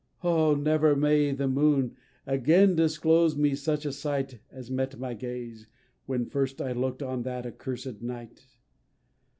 [0.23, 0.55] Oh!
[0.55, 1.95] never may the moon
[2.25, 5.67] again disclose me such a sight As met my gaze,
[6.07, 8.47] when first I look'd, on that accursed night!